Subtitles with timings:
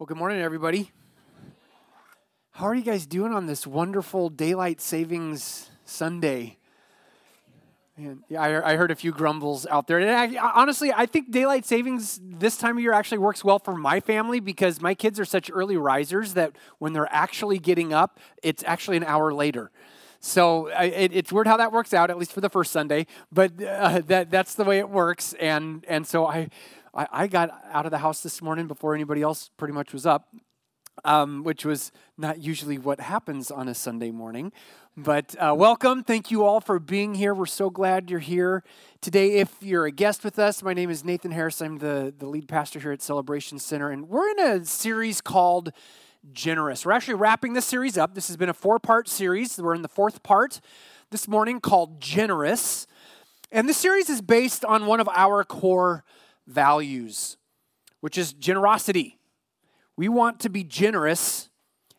[0.00, 0.92] Well, good morning, everybody.
[2.52, 6.56] How are you guys doing on this wonderful daylight savings Sunday?
[7.98, 9.98] And yeah, I, I heard a few grumbles out there.
[9.98, 13.76] And I, honestly, I think daylight savings this time of year actually works well for
[13.76, 18.18] my family because my kids are such early risers that when they're actually getting up,
[18.42, 19.70] it's actually an hour later.
[20.20, 23.06] So it, it's weird how that works out, at least for the first Sunday.
[23.30, 25.34] But uh, that that's the way it works.
[25.34, 26.48] And and so I
[26.94, 30.06] I, I got out of the house this morning before anybody else pretty much was
[30.06, 30.34] up,
[31.04, 34.52] um, which was not usually what happens on a Sunday morning.
[34.96, 36.02] But uh, welcome.
[36.02, 37.32] Thank you all for being here.
[37.32, 38.64] We're so glad you're here
[39.00, 39.34] today.
[39.34, 41.62] If you're a guest with us, my name is Nathan Harris.
[41.62, 43.90] I'm the, the lead pastor here at Celebration Center.
[43.90, 45.72] And we're in a series called
[46.32, 46.84] Generous.
[46.84, 48.14] We're actually wrapping this series up.
[48.14, 49.56] This has been a four part series.
[49.58, 50.60] We're in the fourth part
[51.10, 52.88] this morning called Generous.
[53.52, 56.04] And this series is based on one of our core
[56.50, 57.36] values,
[58.00, 59.18] which is generosity.
[59.96, 61.50] We want to be generous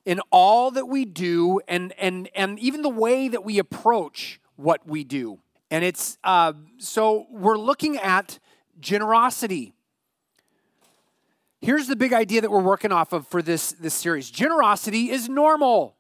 [0.06, 4.88] in all that we do and, and, and even the way that we approach what
[4.88, 5.40] we do.
[5.70, 8.40] And it's uh, so we're looking at
[8.80, 9.74] generosity.
[11.62, 15.30] Here's the big idea that we're working off of for this, this series generosity is
[15.30, 15.96] normal,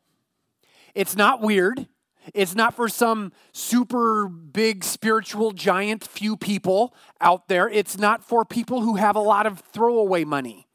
[0.94, 1.88] it's not weird,
[2.34, 7.68] it's not for some super big spiritual giant few people out there.
[7.68, 10.68] It's not for people who have a lot of throwaway money.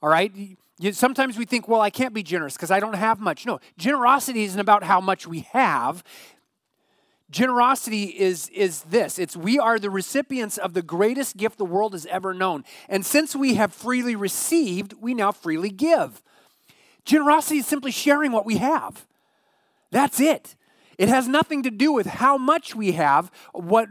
[0.00, 0.32] All right?
[0.92, 3.46] Sometimes we think, well, I can't be generous because I don't have much.
[3.46, 6.02] No, generosity isn't about how much we have.
[7.30, 11.94] Generosity is, is this it's we are the recipients of the greatest gift the world
[11.94, 12.64] has ever known.
[12.88, 16.22] And since we have freely received, we now freely give.
[17.04, 19.06] Generosity is simply sharing what we have.
[19.90, 20.56] That's it.
[20.98, 23.88] It has nothing to do with how much we have, what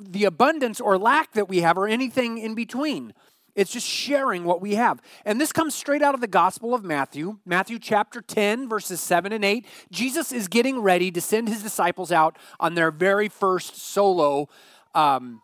[0.00, 3.14] the abundance or lack that we have, or anything in between.
[3.54, 5.02] It's just sharing what we have.
[5.26, 9.30] And this comes straight out of the Gospel of Matthew, Matthew chapter 10, verses 7
[9.30, 9.66] and 8.
[9.90, 14.48] Jesus is getting ready to send his disciples out on their very first solo
[14.94, 15.42] um,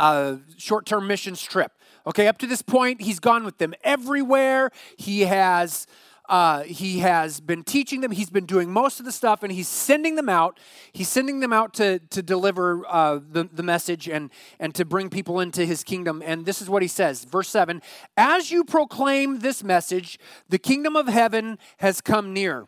[0.00, 1.72] uh, short term missions trip.
[2.06, 4.70] Okay, up to this point, he's gone with them everywhere.
[4.96, 5.86] He has
[6.28, 8.10] uh, he has been teaching them.
[8.10, 10.60] He's been doing most of the stuff, and he's sending them out.
[10.92, 14.30] He's sending them out to, to deliver uh, the, the message and,
[14.60, 16.22] and to bring people into his kingdom.
[16.24, 17.80] And this is what he says, verse 7
[18.16, 20.18] As you proclaim this message,
[20.48, 22.66] the kingdom of heaven has come near.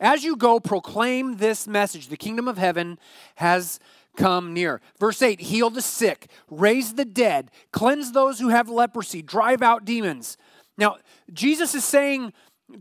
[0.00, 2.08] As you go, proclaim this message.
[2.08, 2.98] The kingdom of heaven
[3.36, 3.80] has
[4.16, 4.80] come near.
[4.98, 9.84] Verse 8 Heal the sick, raise the dead, cleanse those who have leprosy, drive out
[9.84, 10.36] demons.
[10.76, 10.98] Now,
[11.32, 12.32] Jesus is saying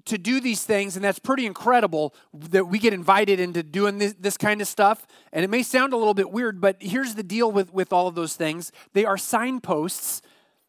[0.05, 4.15] to do these things, and that's pretty incredible that we get invited into doing this,
[4.19, 5.07] this, kind of stuff.
[5.31, 8.07] And it may sound a little bit weird, but here's the deal with, with all
[8.07, 10.21] of those things they are signposts,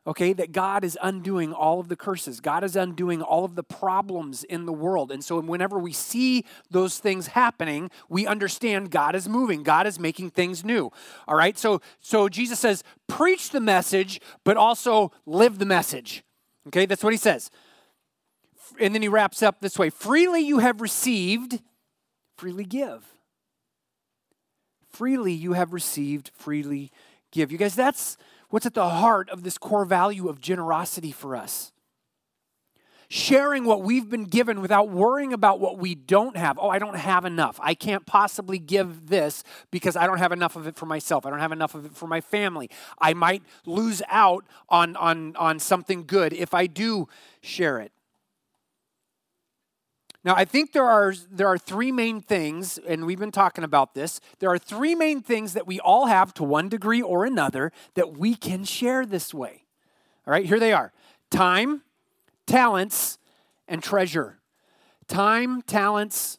[0.06, 2.40] okay, that God is undoing all of the curses.
[2.40, 5.10] God is undoing all of the problems in the world.
[5.10, 9.98] And so whenever we see those things happening, we understand God is moving, God is
[9.98, 10.90] making things new.
[11.26, 16.22] All right, so, so Jesus says, preach the message, but also live the message.
[16.68, 17.50] Okay, that's what he says
[18.80, 21.60] and then he wraps up this way freely you have received,
[22.36, 23.04] freely give.
[24.90, 26.90] Freely you have received, freely
[27.30, 27.52] give.
[27.52, 28.16] You guys, that's
[28.50, 31.72] what's at the heart of this core value of generosity for us.
[33.10, 36.58] Sharing what we've been given without worrying about what we don't have.
[36.58, 37.58] Oh, I don't have enough.
[37.62, 41.24] I can't possibly give this because I don't have enough of it for myself.
[41.24, 42.68] I don't have enough of it for my family.
[42.98, 47.08] I might lose out on, on, on something good if I do
[47.40, 47.92] share it.
[50.24, 53.94] Now, I think there are, there are three main things, and we've been talking about
[53.94, 54.20] this.
[54.40, 58.16] There are three main things that we all have to one degree or another that
[58.16, 59.64] we can share this way.
[60.26, 60.92] All right, here they are
[61.30, 61.82] time,
[62.46, 63.18] talents,
[63.68, 64.38] and treasure.
[65.06, 66.38] Time, talents,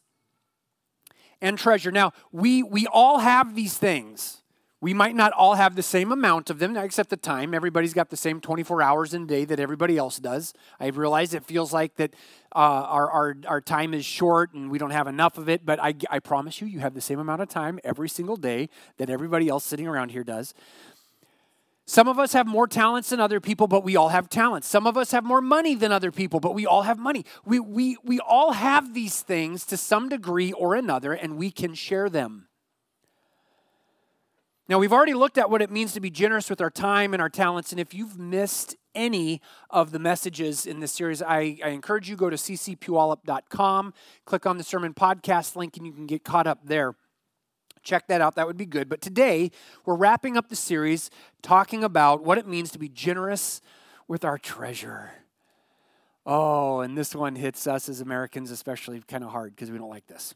[1.42, 1.92] and treasure.
[1.92, 4.39] Now, we, we all have these things.
[4.82, 7.54] We might not all have the same amount of them, except the time.
[7.54, 10.54] Everybody's got the same 24 hours in a day that everybody else does.
[10.80, 12.14] I realize it feels like that
[12.56, 15.84] uh, our, our, our time is short and we don't have enough of it, but
[15.84, 19.10] I, I promise you, you have the same amount of time every single day that
[19.10, 20.54] everybody else sitting around here does.
[21.86, 24.68] Some of us have more talents than other people, but we all have talents.
[24.68, 27.26] Some of us have more money than other people, but we all have money.
[27.44, 31.74] We, we, we all have these things to some degree or another, and we can
[31.74, 32.49] share them.
[34.70, 37.22] Now, we've already looked at what it means to be generous with our time and
[37.22, 37.72] our talents.
[37.72, 42.16] And if you've missed any of the messages in this series, I, I encourage you
[42.16, 43.94] go to ccpuyallup.com,
[44.26, 46.94] click on the sermon podcast link, and you can get caught up there.
[47.82, 48.90] Check that out, that would be good.
[48.90, 49.50] But today,
[49.86, 51.10] we're wrapping up the series
[51.42, 53.62] talking about what it means to be generous
[54.08, 55.14] with our treasure.
[56.28, 59.90] Oh, and this one hits us as Americans especially kind of hard because we don't
[59.90, 60.36] like this.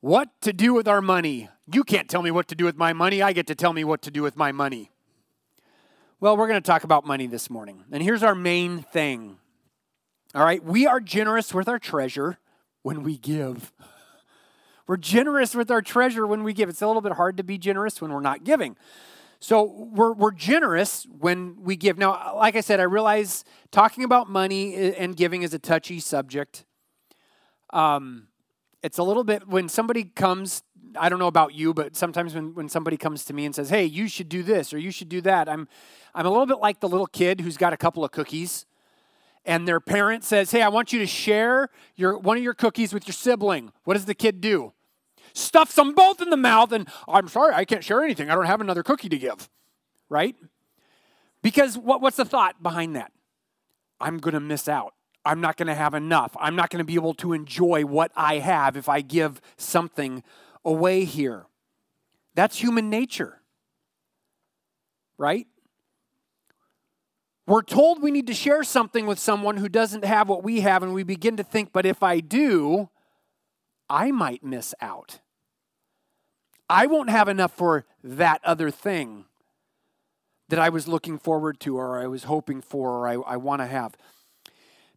[0.00, 1.50] What to do with our money?
[1.70, 3.20] You can't tell me what to do with my money.
[3.20, 4.90] I get to tell me what to do with my money.
[6.20, 7.84] Well, we're going to talk about money this morning.
[7.92, 9.38] And here's our main thing.
[10.34, 12.38] All right, we are generous with our treasure
[12.82, 13.72] when we give.
[14.86, 16.68] We're generous with our treasure when we give.
[16.68, 18.76] It's a little bit hard to be generous when we're not giving.
[19.38, 21.98] So we're, we're generous when we give.
[21.98, 26.64] Now, like I said, I realize talking about money and giving is a touchy subject.
[27.70, 28.28] Um,
[28.82, 30.62] it's a little bit when somebody comes,
[30.98, 33.70] I don't know about you, but sometimes when, when somebody comes to me and says,
[33.70, 35.68] hey, you should do this or you should do that, I'm,
[36.14, 38.66] I'm a little bit like the little kid who's got a couple of cookies
[39.44, 42.92] and their parent says, hey, I want you to share your, one of your cookies
[42.92, 43.72] with your sibling.
[43.84, 44.72] What does the kid do?
[45.32, 48.30] stuffs them both in the mouth, and I'm sorry, I can't share anything.
[48.30, 49.48] I don't have another cookie to give,
[50.08, 50.36] right?
[51.42, 53.12] Because what, what's the thought behind that?
[54.00, 54.94] I'm going to miss out.
[55.24, 56.36] I'm not going to have enough.
[56.40, 60.22] I'm not going to be able to enjoy what I have if I give something
[60.64, 61.46] away here.
[62.34, 63.40] That's human nature,
[65.18, 65.46] right?
[67.46, 70.82] We're told we need to share something with someone who doesn't have what we have,
[70.82, 72.88] and we begin to think, but if I do,
[73.88, 75.18] I might miss out.
[76.68, 79.24] I won't have enough for that other thing
[80.48, 83.62] that I was looking forward to or I was hoping for or I, I want
[83.62, 83.96] to have.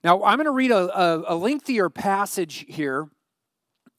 [0.03, 3.07] Now, I'm going to read a, a, a lengthier passage here.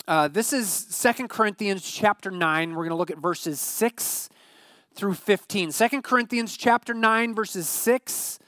[0.07, 2.71] Uh, this is Second Corinthians chapter 9.
[2.71, 4.29] We're going to look at verses 6
[4.95, 5.73] through 15.
[5.73, 8.39] 2 Corinthians chapter 9, verses 6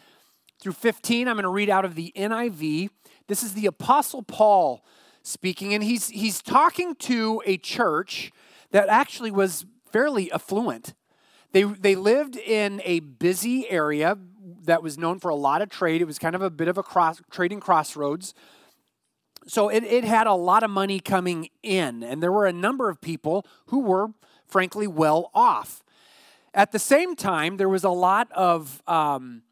[0.60, 1.28] through 15.
[1.28, 2.90] I'm going to read out of the NIV.
[3.26, 4.84] This is the Apostle Paul
[5.22, 8.32] speaking, and he's, he's talking to a church
[8.72, 10.92] that actually was fairly affluent.
[11.52, 14.18] They, they lived in a busy area
[14.66, 16.00] that was known for a lot of trade.
[16.00, 18.34] It was kind of a bit of a cross, trading crossroads.
[19.46, 22.90] So it, it had a lot of money coming in, and there were a number
[22.90, 24.08] of people who were,
[24.46, 25.84] frankly, well off.
[26.52, 29.42] At the same time, there was a lot of um,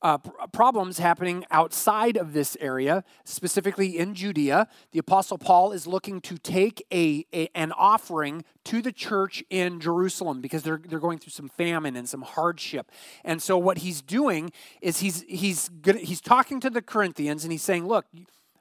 [0.00, 0.18] uh,
[0.52, 4.68] problems happening outside of this area, specifically in Judea.
[4.92, 9.80] The Apostle Paul is looking to take a, a, an offering to the church in
[9.80, 12.90] Jerusalem because they're, they're going through some famine and some hardship.
[13.24, 17.50] And so what he's doing is he's, he's, gonna, he's talking to the Corinthians and
[17.50, 18.06] he's saying, Look,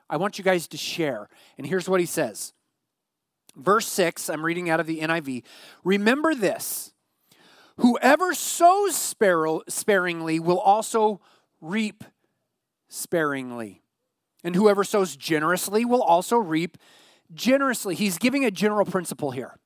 [0.10, 1.28] I want you guys to share.
[1.58, 2.54] And here's what he says.
[3.56, 5.44] Verse 6, I'm reading out of the NIV.
[5.84, 6.94] Remember this
[7.78, 8.96] Whoever sows
[9.68, 11.22] sparingly will also
[11.62, 12.04] reap
[12.90, 13.82] sparingly.
[14.44, 16.78] And whoever sows generously will also reap
[17.34, 17.96] generously.
[17.96, 19.58] He's giving a general principle here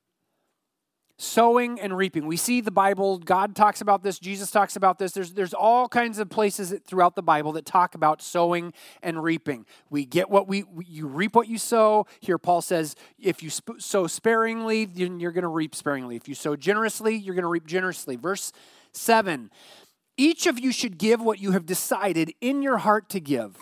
[1.22, 2.26] sowing and reaping.
[2.26, 5.12] We see the Bible, God talks about this, Jesus talks about this.
[5.12, 8.72] There's, there's all kinds of places throughout the Bible that talk about sowing
[9.02, 9.64] and reaping.
[9.88, 12.06] We get what we, you reap what you sow.
[12.20, 16.16] Here, Paul says, if you sp- sow sparingly, then you're going to reap sparingly.
[16.16, 18.16] If you sow generously, you're going to reap generously.
[18.16, 18.52] Verse
[18.92, 19.50] 7
[20.16, 23.56] Each of you should give what you have decided in your heart to give,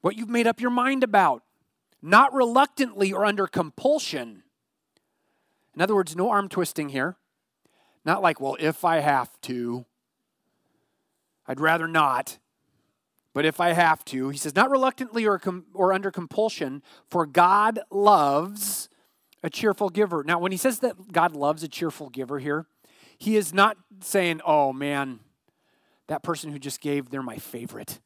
[0.00, 1.42] what you've made up your mind about,
[2.00, 4.44] not reluctantly or under compulsion
[5.74, 7.16] in other words, no arm twisting here.
[8.04, 9.84] Not like, well, if I have to,
[11.46, 12.38] I'd rather not.
[13.32, 17.26] But if I have to, he says, not reluctantly or, com- or under compulsion, for
[17.26, 18.88] God loves
[19.42, 20.24] a cheerful giver.
[20.24, 22.66] Now, when he says that God loves a cheerful giver here,
[23.18, 25.20] he is not saying, oh man,
[26.08, 28.00] that person who just gave, they're my favorite.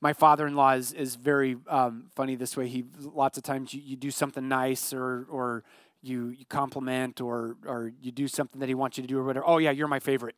[0.00, 2.68] My father in law is, is very um, funny this way.
[2.68, 5.64] He Lots of times you, you do something nice or, or
[6.02, 9.24] you, you compliment or, or you do something that he wants you to do or
[9.24, 9.46] whatever.
[9.46, 10.36] Oh, yeah, you're my favorite.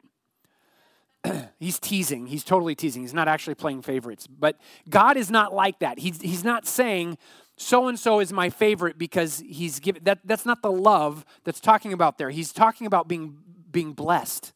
[1.59, 2.26] he's teasing.
[2.26, 3.02] He's totally teasing.
[3.02, 4.26] He's not actually playing favorites.
[4.26, 4.57] But
[4.88, 5.99] God is not like that.
[5.99, 7.19] He's, he's not saying,
[7.61, 11.61] so and so is my favorite because he's given that that's not the love that's
[11.61, 12.31] talking about there.
[12.31, 13.37] He's talking about being
[13.71, 14.55] being blessed.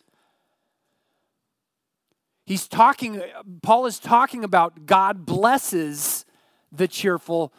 [2.46, 3.22] He's talking
[3.62, 6.24] Paul is talking about God blesses
[6.72, 7.52] the cheerful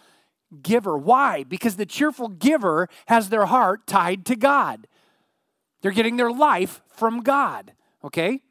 [0.62, 0.98] giver.
[0.98, 1.44] Why?
[1.44, 4.88] Because the cheerful giver has their heart tied to God.
[5.82, 7.74] They're getting their life from God,
[8.04, 8.42] okay?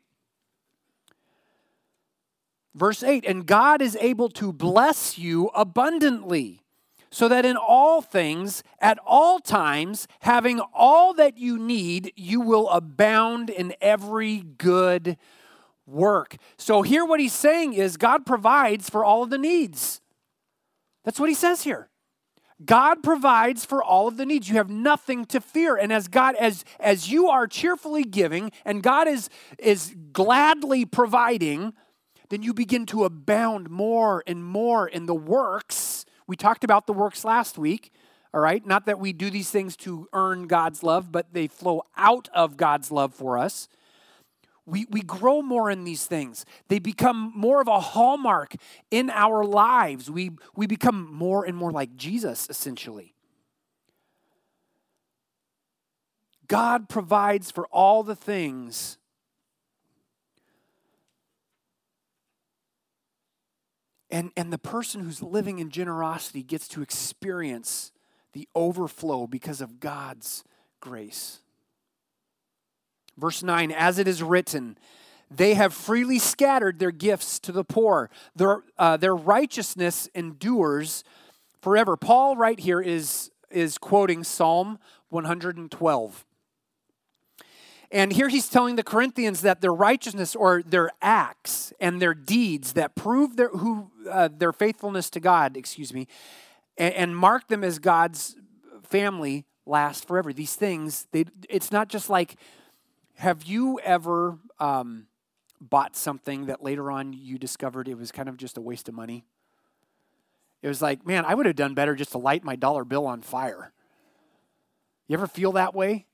[2.74, 6.60] Verse 8, and God is able to bless you abundantly,
[7.10, 12.68] so that in all things, at all times, having all that you need, you will
[12.70, 15.16] abound in every good
[15.86, 16.36] work.
[16.56, 20.00] So, here what he's saying is God provides for all of the needs.
[21.04, 21.88] That's what he says here.
[22.64, 24.48] God provides for all of the needs.
[24.48, 25.76] You have nothing to fear.
[25.76, 31.74] And as God, as, as you are cheerfully giving and God is, is gladly providing,
[32.30, 36.06] then you begin to abound more and more in the works.
[36.26, 37.92] We talked about the works last week,
[38.32, 38.64] all right?
[38.64, 42.56] Not that we do these things to earn God's love, but they flow out of
[42.56, 43.68] God's love for us.
[44.66, 46.46] We, we grow more in these things.
[46.68, 48.54] They become more of a hallmark
[48.90, 50.10] in our lives.
[50.10, 53.14] We, we become more and more like Jesus, essentially.
[56.48, 58.98] God provides for all the things
[64.14, 67.90] And, and the person who's living in generosity gets to experience
[68.32, 70.44] the overflow because of God's
[70.78, 71.40] grace.
[73.16, 74.76] Verse 9, as it is written,
[75.30, 78.10] they have freely scattered their gifts to the poor.
[78.36, 81.04] Their, uh, their righteousness endures
[81.60, 81.96] forever.
[81.96, 84.78] Paul, right here, is, is quoting Psalm
[85.08, 86.24] 112.
[87.90, 92.72] And here he's telling the Corinthians that their righteousness or their acts and their deeds
[92.72, 96.08] that prove their, who, uh, their faithfulness to God, excuse me,
[96.76, 98.34] and, and, mark them as God's
[98.82, 100.32] family last forever.
[100.32, 102.34] These things, they, it's not just like,
[103.16, 105.06] have you ever um,
[105.60, 108.94] bought something that later on you discovered it was kind of just a waste of
[108.94, 109.24] money?
[110.62, 113.06] It was like, man, I would have done better just to light my dollar bill
[113.06, 113.72] on fire.
[115.08, 116.06] You ever feel that way?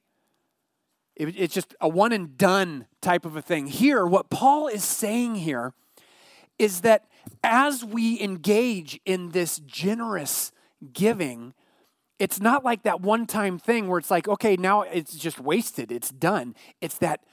[1.14, 3.66] It, it's just a one and done type of a thing.
[3.66, 5.72] Here, what Paul is saying here
[6.58, 7.06] is that
[7.44, 10.52] as we engage in this generous
[10.92, 11.54] giving,
[12.20, 15.90] it's not like that one time thing where it's like, okay, now it's just wasted,
[15.90, 16.54] it's done.
[16.80, 17.24] It's that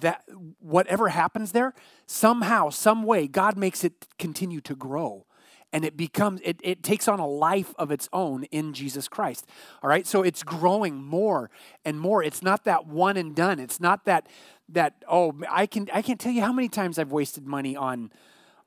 [0.00, 0.24] that
[0.58, 1.74] whatever happens there,
[2.06, 5.26] somehow, some way, God makes it continue to grow.
[5.72, 9.46] And it becomes it, it takes on a life of its own in jesus christ.
[9.82, 10.06] All right?
[10.06, 11.50] So it's growing more
[11.84, 12.22] and more.
[12.22, 13.58] It's not that one and done.
[13.58, 14.26] It's not that
[14.72, 18.10] that oh i can i can't tell you how many times i've wasted money on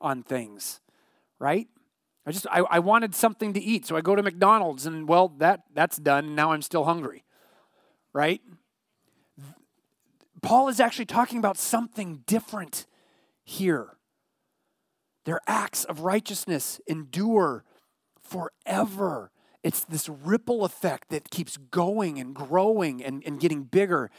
[0.00, 0.80] on things
[1.38, 1.68] right
[2.26, 5.28] i just i, I wanted something to eat so i go to mcdonald's and well
[5.38, 7.24] that that's done now i'm still hungry
[8.16, 8.40] right?
[10.40, 12.86] Paul is actually talking about something different
[13.44, 13.98] here.
[15.26, 17.62] Their acts of righteousness endure
[18.22, 19.30] forever.
[19.62, 24.10] It's this ripple effect that keeps going and growing and, and getting bigger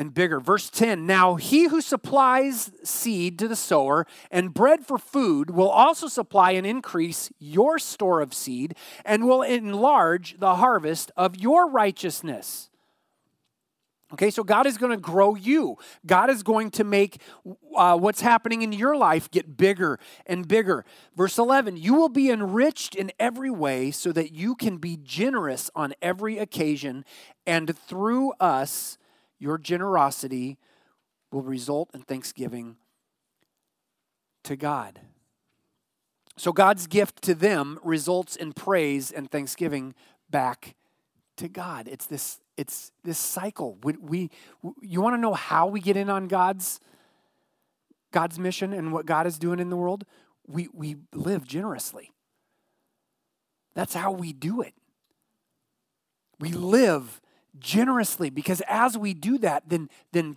[0.00, 0.40] and bigger.
[0.40, 5.68] Verse 10 Now he who supplies seed to the sower and bread for food will
[5.68, 11.68] also supply and increase your store of seed and will enlarge the harvest of your
[11.68, 12.70] righteousness.
[14.14, 15.76] Okay, so God is going to grow you.
[16.06, 17.20] God is going to make
[17.76, 20.86] uh, what's happening in your life get bigger and bigger.
[21.14, 25.70] Verse 11, you will be enriched in every way so that you can be generous
[25.76, 27.04] on every occasion,
[27.46, 28.98] and through us,
[29.40, 30.58] your generosity
[31.32, 32.76] will result in thanksgiving
[34.44, 35.00] to God.
[36.36, 39.94] So God's gift to them results in praise and thanksgiving
[40.30, 40.76] back
[41.36, 41.88] to God.
[41.88, 43.78] It's this it's this cycle.
[43.82, 44.30] We, we
[44.82, 46.78] you want to know how we get in on God's
[48.12, 50.04] God's mission and what God is doing in the world?
[50.46, 52.12] We we live generously.
[53.74, 54.74] That's how we do it.
[56.38, 57.20] We live
[57.58, 60.36] generously because as we do that, then then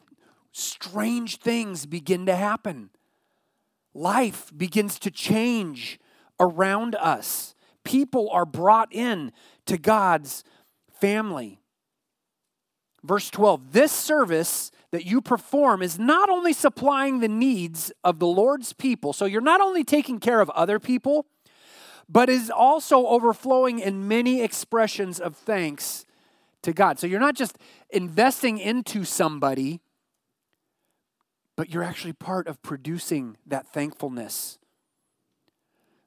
[0.52, 2.90] strange things begin to happen.
[3.94, 6.00] Life begins to change
[6.40, 7.54] around us.
[7.84, 9.32] People are brought in
[9.66, 10.44] to God's
[11.00, 11.60] family.
[13.04, 18.28] Verse 12 This service that you perform is not only supplying the needs of the
[18.28, 21.26] Lord's people, so you're not only taking care of other people,
[22.08, 26.06] but is also overflowing in many expressions of thanks
[26.64, 27.00] to God.
[27.00, 27.58] So you're not just
[27.90, 29.82] investing into somebody,
[31.56, 34.58] but you're actually part of producing that thankfulness.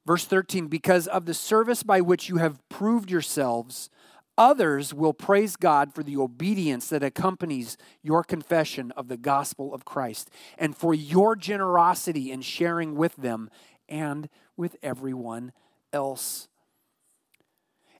[0.04, 3.90] Verse 13, because of the service by which you have proved yourselves
[4.38, 9.86] Others will praise God for the obedience that accompanies your confession of the gospel of
[9.86, 13.48] Christ and for your generosity in sharing with them
[13.88, 15.52] and with everyone
[15.92, 16.48] else.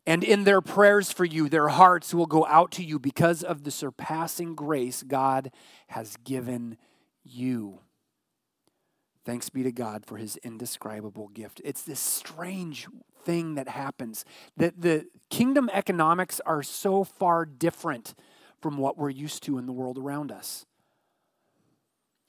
[0.06, 3.64] And in their prayers for you, their hearts will go out to you because of
[3.64, 5.50] the surpassing grace God
[5.88, 6.78] has given
[7.24, 7.80] you.
[9.24, 11.60] Thanks be to God for his indescribable gift.
[11.64, 12.86] It's this strange
[13.24, 14.24] thing that happens
[14.56, 18.14] that the kingdom economics are so far different
[18.62, 20.64] from what we're used to in the world around us.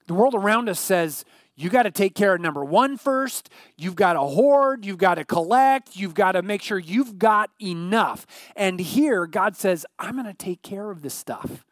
[0.07, 1.23] The world around us says,
[1.57, 3.49] you got to take care of number one first.
[3.75, 4.85] You've got to hoard.
[4.85, 5.97] You've got to collect.
[5.97, 8.25] You've got to make sure you've got enough.
[8.55, 11.65] And here, God says, I'm going to take care of this stuff.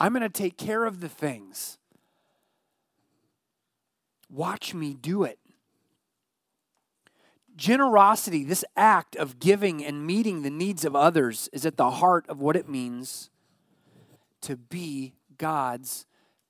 [0.00, 1.78] I'm going to take care of the things
[4.34, 5.38] Watch me do it.
[7.54, 12.24] Generosity, this act of giving and meeting the needs of others, is at the heart
[12.28, 13.30] of what it means
[14.40, 16.04] to be God's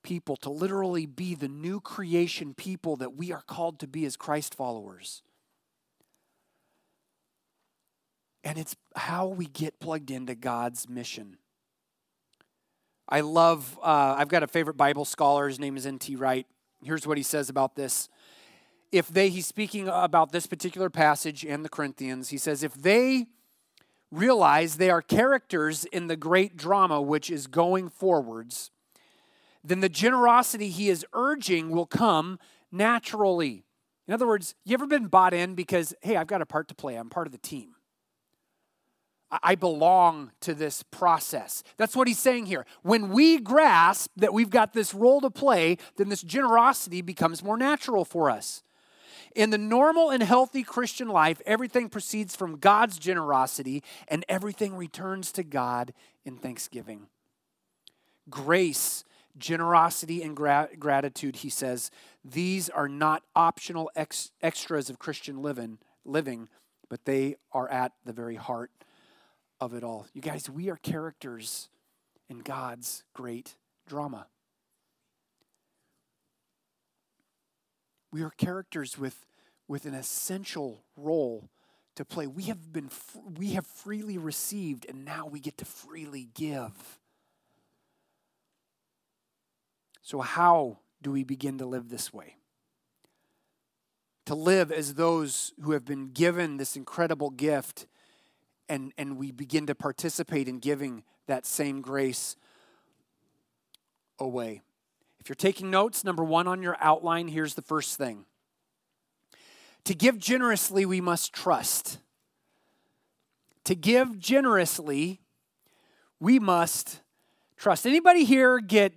[0.05, 4.17] people, to literally be the new creation people that we are called to be as
[4.17, 5.23] Christ followers.
[8.45, 11.39] And it's how we get plugged into God's mission.
[13.09, 15.49] I love, uh, I've got a favorite Bible scholar.
[15.49, 16.15] His name is N.T.
[16.17, 16.47] Wright.
[16.83, 18.09] Here's what he says about this.
[18.93, 23.27] If they, he's speaking about this particular passage and the Corinthians, he says, if they
[24.11, 28.71] realize they are characters in the great drama which is going forwards,
[29.65, 32.39] then the generosity he is urging will come
[32.71, 33.65] naturally.
[34.07, 36.75] In other words, you ever been bought in because, hey, I've got a part to
[36.75, 37.75] play, I'm part of the team?
[39.43, 41.65] I belong to this process.
[41.77, 42.67] That's what he's saying here.
[42.83, 47.57] When we grasp that we've got this role to play, then this generosity becomes more
[47.57, 48.63] natural for us.
[49.35, 55.33] In the normal and healthy Christian life, everything proceeds from God's generosity and everything returns
[55.33, 55.93] to God
[56.25, 57.09] in thanksgiving.
[58.31, 59.05] Grace,
[59.37, 61.91] generosity, and gra- gratitude, he says,
[62.25, 66.49] these are not optional ex- extras of Christian living, living,
[66.89, 68.71] but they are at the very heart
[69.61, 70.07] of it all.
[70.13, 71.69] You guys, we are characters
[72.29, 74.27] in God's great drama.
[78.13, 79.27] We are characters with,
[79.67, 81.51] with an essential role
[81.97, 82.27] to play.
[82.27, 82.91] We have been
[83.39, 86.99] we have freely received and now we get to freely give.
[90.05, 92.37] So how do we begin to live this way?
[94.27, 97.87] To live as those who have been given this incredible gift
[98.69, 102.37] and, and we begin to participate in giving that same grace
[104.19, 104.61] away.
[105.21, 108.27] If you're taking notes, number one on your outline, here's the first thing.
[109.85, 111.99] To give generously, we must trust.
[113.65, 115.23] To give generously,
[116.21, 117.01] we must
[117.57, 117.87] trust.
[117.87, 118.93] Anybody here get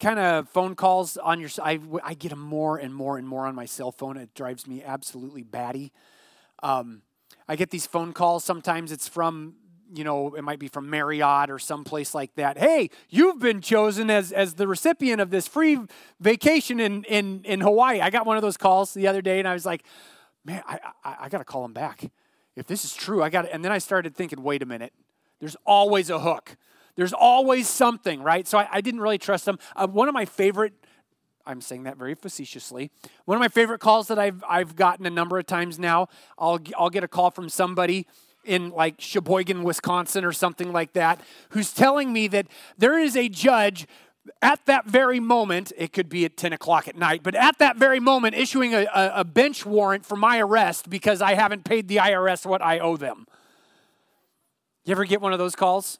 [0.00, 3.46] kind of phone calls on your I, I get them more and more and more
[3.46, 4.16] on my cell phone.
[4.16, 5.92] It drives me absolutely batty.
[6.62, 7.02] Um,
[7.48, 8.44] I get these phone calls.
[8.44, 9.54] Sometimes it's from,
[9.94, 12.58] you know, it might be from Marriott or someplace like that.
[12.58, 15.78] Hey, you've been chosen as, as the recipient of this free
[16.20, 18.00] vacation in, in, in Hawaii.
[18.00, 19.84] I got one of those calls the other day and I was like,
[20.44, 22.10] man, I, I, I got to call them back.
[22.54, 23.48] If this is true, I got.
[23.50, 24.92] And then I started thinking, wait a minute,
[25.40, 26.56] there's always a hook.
[26.98, 28.44] There's always something, right?
[28.48, 29.60] So I, I didn't really trust them.
[29.76, 30.72] Uh, one of my favorite
[31.46, 32.90] I'm saying that very facetiously.
[33.24, 36.58] One of my favorite calls that I've, I've gotten a number of times now, I'll,
[36.76, 38.06] I'll get a call from somebody
[38.44, 43.28] in like Sheboygan, Wisconsin, or something like that, who's telling me that there is a
[43.28, 43.86] judge
[44.42, 47.76] at that very moment, it could be at 10 o'clock at night, but at that
[47.76, 51.86] very moment, issuing a, a, a bench warrant for my arrest because I haven't paid
[51.86, 53.26] the IRS what I owe them.
[54.84, 55.98] You ever get one of those calls?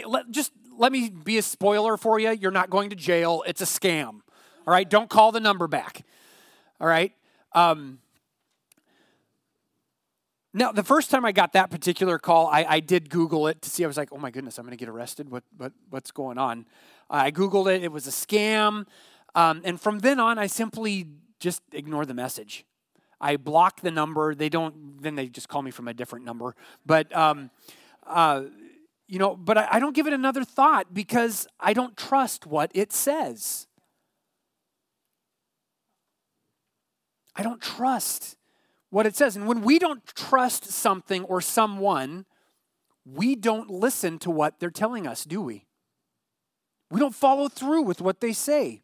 [0.00, 2.30] Let, just let me be a spoiler for you.
[2.30, 3.42] You're not going to jail.
[3.46, 4.20] It's a scam.
[4.66, 6.04] All right, don't call the number back.
[6.80, 7.12] All right.
[7.52, 7.98] Um,
[10.54, 13.70] now, the first time I got that particular call, I, I, did Google it to
[13.70, 13.84] see.
[13.84, 15.30] I was like, "Oh my goodness, I'm going to get arrested.
[15.30, 16.66] What, what, what's going on?"
[17.08, 17.82] I Googled it.
[17.82, 18.86] It was a scam,
[19.34, 21.06] um, and from then on, I simply
[21.40, 22.64] just ignore the message.
[23.20, 24.34] I block the number.
[24.34, 25.02] They don't.
[25.02, 26.54] Then they just call me from a different number.
[26.84, 27.50] But um,
[28.06, 28.42] uh,
[29.12, 32.70] you know, but I, I don't give it another thought because I don't trust what
[32.72, 33.66] it says.
[37.36, 38.38] I don't trust
[38.88, 39.36] what it says.
[39.36, 42.24] And when we don't trust something or someone,
[43.04, 45.66] we don't listen to what they're telling us, do we?
[46.90, 48.80] We don't follow through with what they say.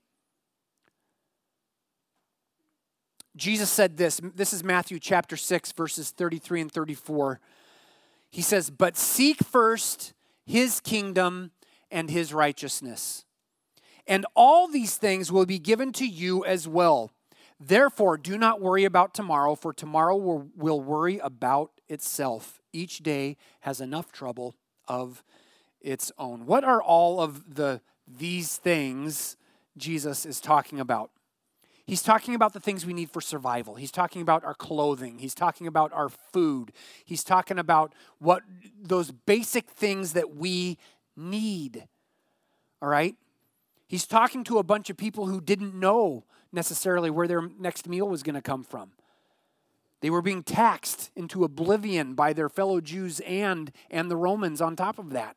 [3.34, 4.20] Jesus said this.
[4.34, 7.40] This is Matthew chapter 6, verses 33 and 34.
[8.30, 10.12] He says, But seek first
[10.48, 11.50] his kingdom
[11.90, 13.26] and his righteousness,
[14.06, 17.10] and all these things will be given to you as well.
[17.60, 22.60] Therefore, do not worry about tomorrow, for tomorrow will, worry about itself.
[22.72, 24.54] Each day has enough trouble
[24.86, 25.22] of
[25.82, 26.46] its own.
[26.46, 29.36] What are all of the these things
[29.76, 31.10] Jesus is talking about?
[31.88, 33.76] He's talking about the things we need for survival.
[33.76, 35.20] He's talking about our clothing.
[35.20, 36.70] He's talking about our food.
[37.02, 38.42] He's talking about what
[38.78, 40.76] those basic things that we
[41.16, 41.88] need.
[42.82, 43.16] All right?
[43.86, 48.06] He's talking to a bunch of people who didn't know necessarily where their next meal
[48.06, 48.90] was going to come from.
[50.02, 54.76] They were being taxed into oblivion by their fellow Jews and, and the Romans on
[54.76, 55.36] top of that.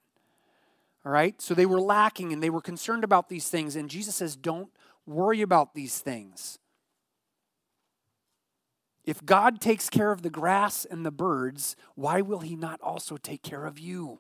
[1.06, 1.42] All right?
[1.42, 3.78] So they were lacking and they were concerned about these things.
[3.78, 4.70] And Jesus says, don't
[5.12, 6.60] worry about these things.
[9.04, 13.18] If God takes care of the grass and the birds, why will He not also
[13.18, 14.20] take care of you?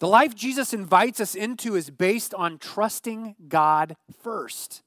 [0.00, 4.82] The life Jesus invites us into is based on trusting God first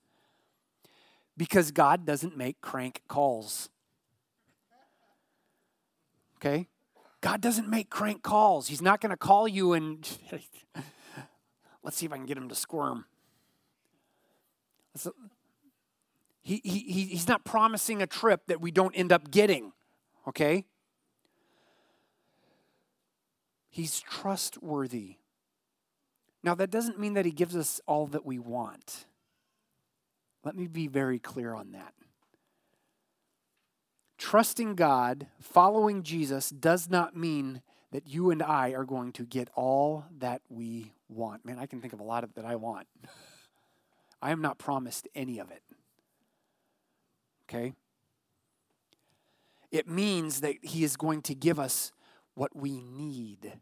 [1.38, 3.70] because God doesn't make crank calls.
[6.38, 6.68] Okay?
[7.22, 8.68] God doesn't make crank calls.
[8.68, 10.08] He's not going to call you and
[11.88, 13.06] let's see if I can get him to squirm.
[16.42, 19.72] He, he, he's not promising a trip that we don't end up getting,
[20.28, 20.66] okay?
[23.70, 25.16] He's trustworthy.
[26.44, 29.06] Now, that doesn't mean that he gives us all that we want.
[30.44, 31.94] Let me be very clear on that.
[34.18, 39.50] Trusting God, following Jesus, does not mean that you and I are going to get
[39.56, 41.46] all that we want.
[41.46, 42.88] Man, I can think of a lot of that I want.
[44.22, 45.62] I am not promised any of it.
[47.50, 47.74] Okay?
[49.72, 51.92] It means that He is going to give us
[52.36, 53.54] what we need.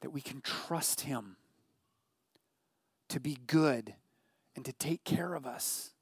[0.00, 1.36] That we can trust Him
[3.08, 3.94] to be good
[4.56, 5.92] and to take care of us.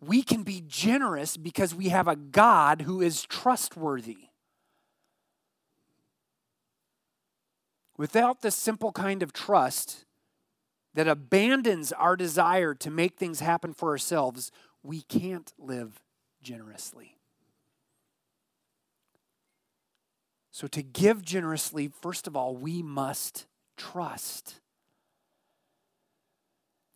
[0.00, 4.28] We can be generous because we have a God who is trustworthy.
[7.96, 10.04] Without this simple kind of trust
[10.94, 14.50] that abandons our desire to make things happen for ourselves,
[14.82, 16.02] we can't live
[16.42, 17.16] generously.
[20.50, 24.60] So, to give generously, first of all, we must trust.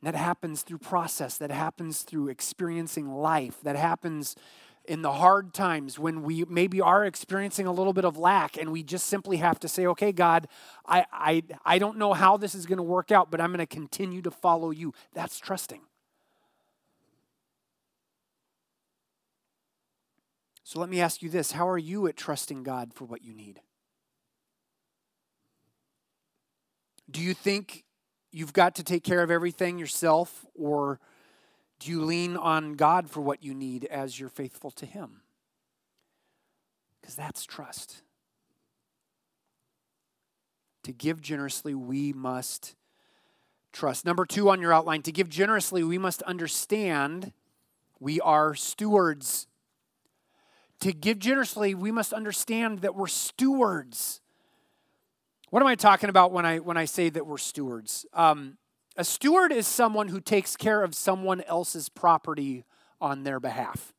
[0.03, 4.37] That happens through process, that happens through experiencing life, that happens
[4.89, 8.73] in the hard times when we maybe are experiencing a little bit of lack and
[8.73, 10.49] we just simply have to say, okay, God,
[10.87, 13.59] I, I, I don't know how this is going to work out, but I'm going
[13.59, 14.95] to continue to follow you.
[15.13, 15.83] That's trusting.
[20.65, 23.33] So let me ask you this How are you at trusting God for what you
[23.33, 23.61] need?
[27.11, 27.85] Do you think
[28.31, 31.01] you've got to take care of everything yourself, or
[31.79, 35.21] do you lean on God for what you need as you're faithful to Him?
[37.01, 38.03] Because that's trust.
[40.85, 42.75] To give generously, we must
[43.73, 44.05] trust.
[44.05, 47.33] Number two on your outline to give generously, we must understand
[48.01, 49.47] we are stewards.
[50.81, 54.21] To give generously, we must understand that we're stewards.
[55.51, 58.05] What am I talking about when I when I say that we're stewards?
[58.13, 58.59] Um,
[58.99, 62.65] a steward is someone who takes care of someone else's property
[63.01, 63.95] on their behalf.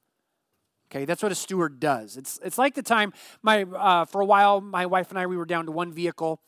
[0.91, 2.17] Okay, that's what a steward does.
[2.17, 5.37] It's it's like the time my uh, for a while my wife and I we
[5.37, 6.39] were down to one vehicle,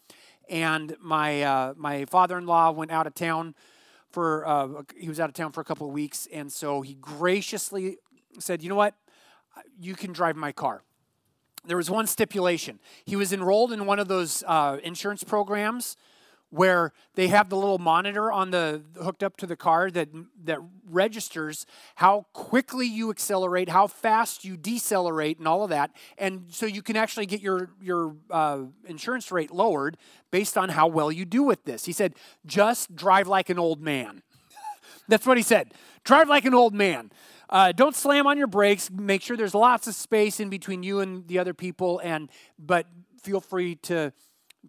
[0.48, 3.56] and my uh, my father in law went out of town
[4.12, 6.94] for uh, he was out of town for a couple of weeks, and so he
[6.94, 7.98] graciously
[8.38, 8.94] said, "You know what?
[9.80, 10.84] You can drive my car."
[11.66, 12.80] There was one stipulation.
[13.06, 15.96] He was enrolled in one of those uh, insurance programs
[16.52, 20.10] where they have the little monitor on the hooked up to the car that
[20.44, 25.92] that registers how quickly you accelerate, how fast you decelerate, and all of that.
[26.18, 29.98] And so you can actually get your your uh, insurance rate lowered
[30.30, 31.86] based on how well you do with this.
[31.86, 34.22] He said, "Just drive like an old man."
[35.08, 35.74] That's what he said.
[36.04, 37.12] Drive like an old man.
[37.52, 38.90] Uh, don't slam on your brakes.
[38.90, 42.88] Make sure there's lots of space in between you and the other people, and but
[43.22, 44.14] feel free to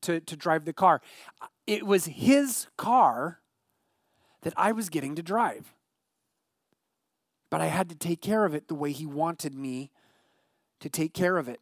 [0.00, 1.00] to, to drive the car.
[1.66, 3.40] It was his car
[4.42, 5.74] that I was getting to drive,
[7.50, 9.90] but I had to take care of it the way he wanted me
[10.80, 11.60] to take care of it.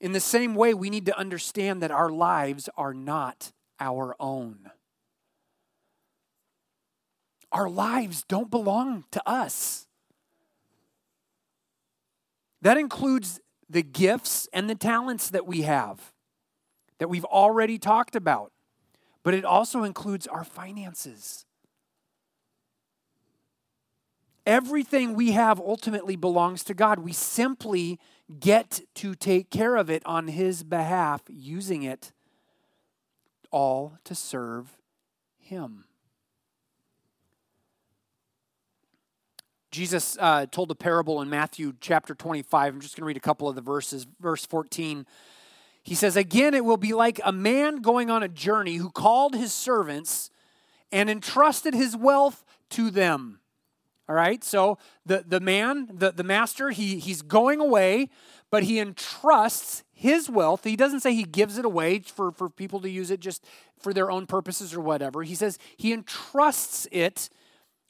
[0.00, 4.70] In the same way, we need to understand that our lives are not our own.
[7.52, 9.86] Our lives don't belong to us.
[12.62, 16.12] That includes the gifts and the talents that we have,
[16.98, 18.52] that we've already talked about,
[19.22, 21.44] but it also includes our finances.
[24.44, 26.98] Everything we have ultimately belongs to God.
[26.98, 28.00] We simply
[28.40, 32.12] get to take care of it on His behalf, using it
[33.50, 34.76] all to serve
[35.38, 35.84] Him.
[39.72, 42.74] Jesus uh, told a parable in Matthew chapter 25.
[42.74, 44.06] I'm just going to read a couple of the verses.
[44.20, 45.06] Verse 14.
[45.82, 49.34] He says, Again, it will be like a man going on a journey who called
[49.34, 50.30] his servants
[50.92, 53.40] and entrusted his wealth to them.
[54.08, 58.10] All right, so the, the man, the, the master, he, he's going away,
[58.50, 60.64] but he entrusts his wealth.
[60.64, 63.42] He doesn't say he gives it away for, for people to use it just
[63.80, 65.22] for their own purposes or whatever.
[65.22, 67.30] He says he entrusts it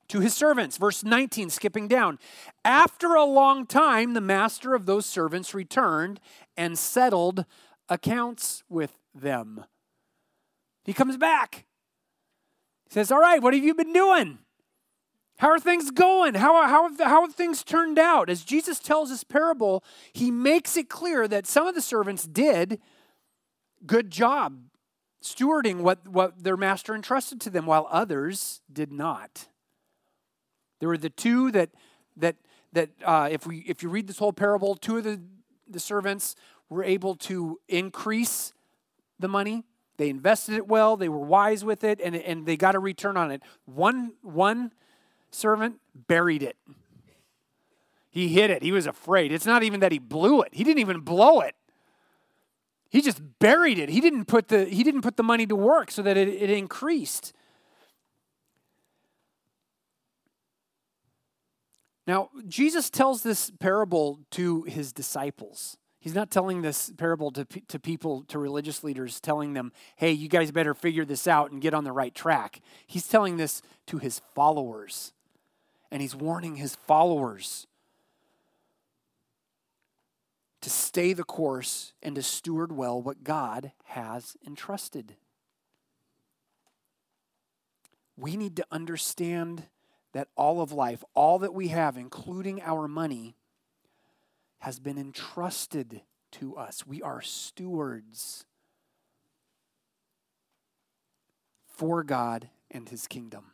[0.09, 0.77] to his servants.
[0.77, 2.19] Verse 19, skipping down.
[2.65, 6.21] After a long time, the master of those servants returned
[6.57, 7.45] and settled
[7.89, 9.65] accounts with them.
[10.85, 11.67] He comes back.
[12.89, 14.39] He says, All right, what have you been doing?
[15.39, 16.35] How are things going?
[16.35, 18.31] How, how, have, how have things turned out?
[18.31, 22.81] As Jesus tells this parable, he makes it clear that some of the servants did
[23.85, 24.59] good job
[25.23, 29.49] stewarding what, what their master entrusted to them, while others did not.
[30.83, 31.71] There were the two that
[32.17, 32.35] that
[32.73, 35.21] that uh, if we if you read this whole parable, two of the,
[35.69, 36.35] the servants
[36.69, 38.53] were able to increase
[39.21, 39.63] the money.
[39.97, 43.17] They invested it well, they were wise with it, and, and they got a return
[43.17, 43.43] on it.
[43.65, 44.73] One one
[45.31, 45.77] servant
[46.09, 46.57] buried it.
[48.11, 48.65] He hid it.
[48.65, 49.31] He was afraid.
[49.31, 50.49] It's not even that he blew it.
[50.53, 51.55] He didn't even blow it.
[52.91, 53.89] He just buried it.
[53.89, 56.51] He didn't put the, he didn't put the money to work so that it, it
[56.51, 57.33] increased.
[62.07, 65.77] Now, Jesus tells this parable to his disciples.
[66.01, 70.29] He's not telling this parable to, to people, to religious leaders, telling them, hey, you
[70.29, 72.61] guys better figure this out and get on the right track.
[72.89, 75.13] He's telling this to his followers
[75.93, 77.69] and he's warning his followers
[80.63, 85.17] to stay the course and to steward well what God has entrusted.
[88.17, 89.65] We need to understand
[90.13, 93.35] that all of life, all that we have, including our money,
[94.61, 96.87] has been entrusted to us.
[96.87, 98.45] We are stewards
[101.67, 103.47] for God and His kingdom.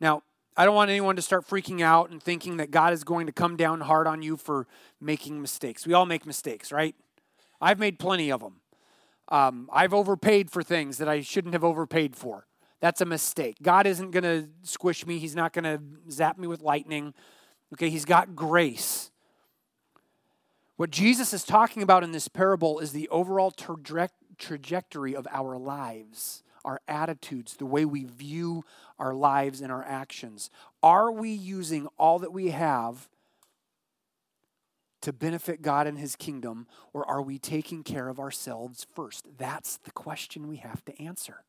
[0.00, 0.22] Now,
[0.56, 3.32] I don't want anyone to start freaking out and thinking that God is going to
[3.32, 4.66] come down hard on you for
[5.00, 5.86] making mistakes.
[5.86, 6.94] We all make mistakes, right?
[7.60, 8.60] I've made plenty of them.
[9.28, 12.46] Um, I've overpaid for things that I shouldn't have overpaid for.
[12.84, 13.56] That's a mistake.
[13.62, 17.14] God isn't going to squish me, He's not going to zap me with lightning.
[17.72, 19.10] Okay, He's got grace.
[20.76, 25.56] What Jesus is talking about in this parable is the overall tra- trajectory of our
[25.56, 28.64] lives our attitudes, the way we view
[28.98, 30.50] our lives and our actions.
[30.82, 33.08] Are we using all that we have
[35.00, 39.26] to benefit God and His kingdom, or are we taking care of ourselves first?
[39.38, 41.44] That's the question we have to answer.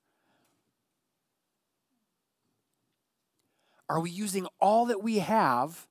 [3.90, 5.88] Are we using all that we have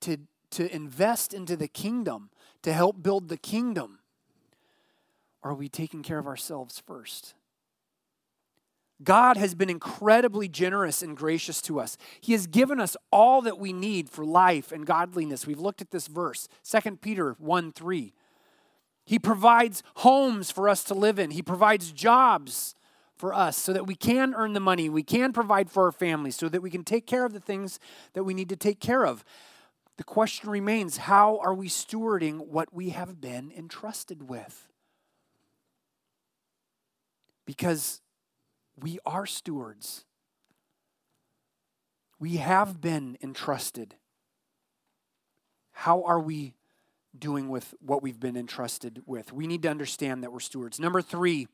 [0.00, 0.18] to,
[0.50, 2.30] to invest into the kingdom,
[2.62, 4.00] to help build the kingdom?
[5.42, 7.34] Or are we taking care of ourselves first?
[9.04, 11.98] God has been incredibly generous and gracious to us.
[12.20, 15.46] He has given us all that we need for life and godliness.
[15.46, 18.14] We've looked at this verse, 2 Peter 1 3.
[19.04, 22.74] He provides homes for us to live in, He provides jobs
[23.16, 26.36] for us so that we can earn the money, we can provide for our families,
[26.36, 27.80] so that we can take care of the things
[28.12, 29.24] that we need to take care of.
[29.96, 34.68] The question remains how are we stewarding what we have been entrusted with?
[37.46, 38.00] Because
[38.78, 40.04] we are stewards.
[42.18, 43.94] We have been entrusted.
[45.72, 46.54] How are we
[47.18, 49.32] doing with what we've been entrusted with?
[49.32, 50.78] We need to understand that we're stewards.
[50.78, 51.48] Number three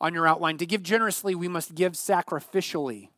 [0.00, 3.08] on your outline to give generously, we must give sacrificially.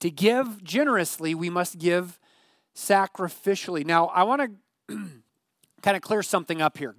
[0.00, 2.18] To give generously, we must give
[2.74, 3.84] sacrificially.
[3.84, 4.58] Now, I want
[4.88, 4.96] to
[5.82, 6.94] kind of clear something up here.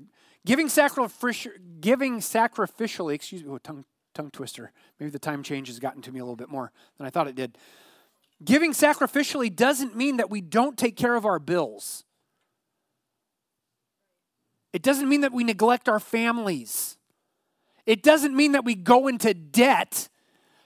[0.45, 4.71] Giving, giving sacrificially, excuse me, oh, tongue tongue twister.
[4.99, 7.27] Maybe the time change has gotten to me a little bit more than I thought
[7.27, 7.57] it did.
[8.43, 12.03] Giving sacrificially doesn't mean that we don't take care of our bills.
[14.73, 16.97] It doesn't mean that we neglect our families.
[17.85, 20.09] It doesn't mean that we go into debt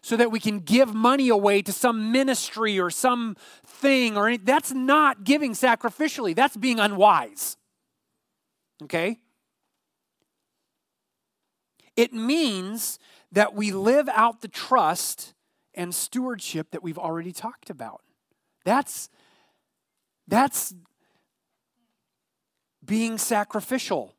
[0.01, 4.38] so that we can give money away to some ministry or some thing or any,
[4.38, 6.36] that's not giving sacrificially.
[6.36, 7.58] That's being unwise.
[8.84, 9.19] Okay?
[11.95, 12.99] It means
[13.32, 15.34] that we live out the trust
[15.73, 18.01] and stewardship that we've already talked about.
[18.63, 19.10] That's
[20.28, 20.73] that's
[22.84, 24.14] being sacrificial.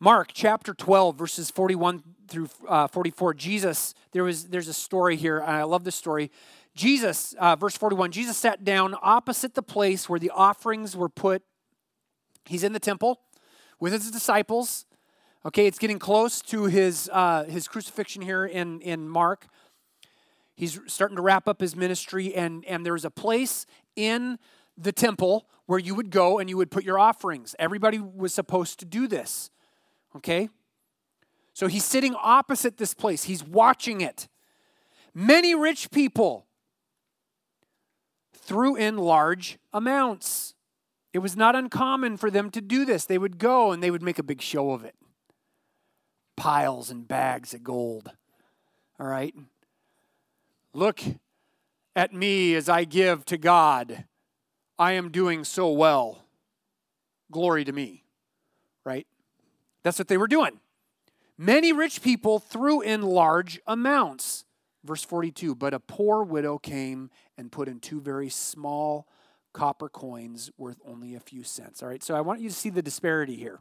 [0.00, 5.42] Mark chapter 12 verses 41 through uh, 44 Jesus there was there's a story here
[5.42, 6.30] I love this story.
[6.74, 11.42] Jesus uh, verse 41 Jesus sat down opposite the place where the offerings were put.
[12.46, 13.20] He's in the temple
[13.78, 14.86] with his disciples
[15.42, 19.46] Okay, it's getting close to his, uh, his crucifixion here in, in Mark.
[20.54, 23.64] He's starting to wrap up his ministry, and, and there's a place
[23.96, 24.38] in
[24.76, 27.54] the temple where you would go and you would put your offerings.
[27.58, 29.50] Everybody was supposed to do this.
[30.16, 30.48] Okay?
[31.52, 34.28] So he's sitting opposite this place, he's watching it.
[35.14, 36.46] Many rich people
[38.32, 40.54] threw in large amounts.
[41.12, 43.04] It was not uncommon for them to do this.
[43.04, 44.94] They would go and they would make a big show of it
[46.40, 48.10] piles and bags of gold.
[48.98, 49.34] All right?
[50.72, 51.02] Look
[51.94, 54.04] at me as I give to God.
[54.78, 56.24] I am doing so well.
[57.30, 58.04] Glory to me.
[58.86, 59.06] Right?
[59.82, 60.60] That's what they were doing.
[61.38, 64.44] Many rich people threw in large amounts.
[64.84, 69.06] Verse 42 But a poor widow came and put in two very small
[69.52, 71.82] copper coins worth only a few cents.
[71.82, 73.60] All right, so I want you to see the disparity here.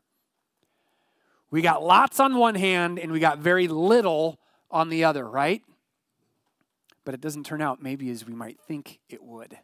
[1.51, 5.63] We got lots on one hand and we got very little on the other, right?
[7.05, 9.57] But it doesn't turn out maybe as we might think it would.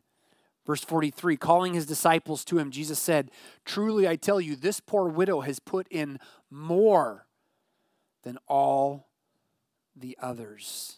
[0.66, 3.32] Verse 43 Calling his disciples to him, Jesus said,
[3.64, 7.26] Truly I tell you, this poor widow has put in more
[8.24, 9.08] than all
[9.96, 10.98] the others.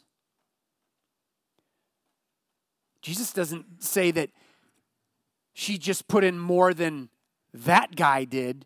[3.02, 4.32] Jesus doesn't say that
[5.54, 7.10] she just put in more than
[7.54, 8.66] that guy did.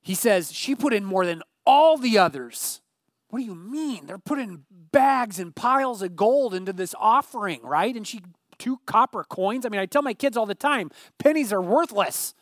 [0.00, 2.80] He says she put in more than all the others.
[3.28, 4.06] What do you mean?
[4.06, 7.94] They're putting bags and piles of gold into this offering, right?
[7.94, 8.20] And she
[8.58, 9.64] two copper coins.
[9.64, 12.34] I mean, I tell my kids all the time, pennies are worthless.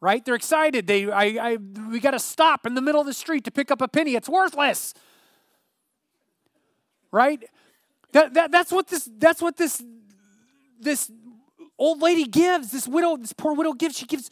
[0.00, 0.24] Right?
[0.24, 0.86] They're excited.
[0.86, 1.56] They I, I
[1.90, 4.14] we got to stop in the middle of the street to pick up a penny.
[4.14, 4.94] It's worthless.
[7.10, 7.42] Right?
[8.12, 9.82] That, that, that's what this that's what this
[10.80, 11.10] this
[11.78, 13.98] old lady gives, this widow, this poor widow gives.
[13.98, 14.30] She gives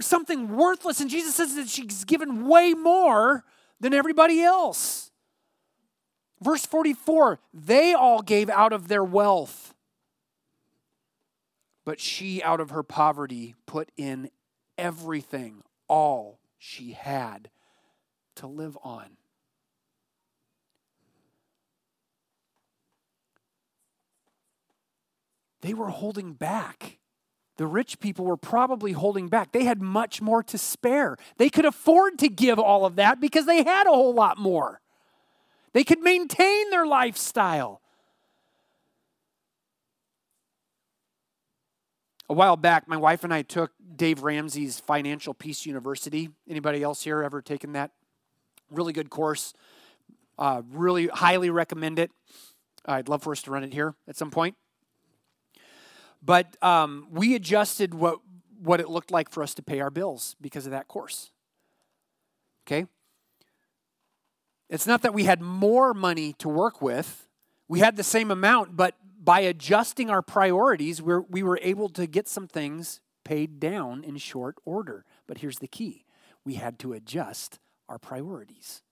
[0.00, 1.00] something worthless.
[1.00, 3.44] And Jesus says that she's given way more
[3.80, 5.10] than everybody else.
[6.40, 9.73] Verse 44 they all gave out of their wealth,
[11.84, 14.30] but she, out of her poverty, put in
[14.78, 17.50] everything, all she had
[18.36, 19.16] to live on.
[25.64, 26.98] they were holding back.
[27.56, 29.52] The rich people were probably holding back.
[29.52, 31.16] They had much more to spare.
[31.38, 34.82] They could afford to give all of that because they had a whole lot more.
[35.72, 37.80] They could maintain their lifestyle.
[42.30, 46.30] A while back, my wife and I took Dave Ramsey's Financial Peace University.
[46.48, 47.90] Anybody else here ever taken that?
[48.70, 49.52] Really good course.
[50.38, 52.10] Uh, really highly recommend it.
[52.86, 54.56] I'd love for us to run it here at some point.
[56.22, 58.20] But um, we adjusted what,
[58.58, 61.30] what it looked like for us to pay our bills because of that course.
[62.66, 62.86] Okay?
[64.70, 67.28] It's not that we had more money to work with,
[67.68, 72.06] we had the same amount, but by adjusting our priorities, we're, we were able to
[72.06, 75.04] get some things paid down in short order.
[75.26, 76.04] But here's the key
[76.44, 77.58] we had to adjust
[77.88, 78.82] our priorities.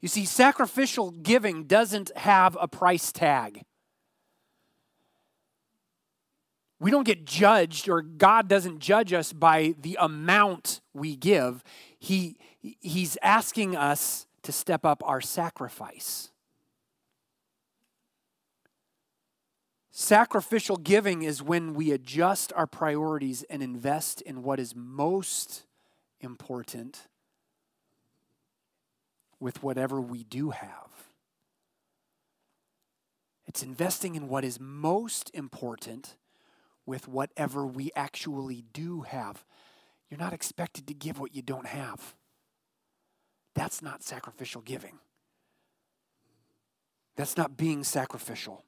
[0.00, 3.62] You see, sacrificial giving doesn't have a price tag.
[6.80, 11.62] We don't get judged, or God doesn't judge us by the amount we give.
[11.96, 16.31] He, he's asking us to step up our sacrifice.
[19.94, 25.66] Sacrificial giving is when we adjust our priorities and invest in what is most
[26.18, 27.08] important
[29.38, 31.10] with whatever we do have.
[33.46, 36.16] It's investing in what is most important
[36.86, 39.44] with whatever we actually do have.
[40.08, 42.14] You're not expected to give what you don't have.
[43.54, 45.00] That's not sacrificial giving.
[47.14, 48.64] That's not being sacrificial.